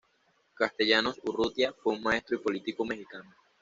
[0.55, 3.31] Castellanos Urrutia fue un maestro y político mexicano.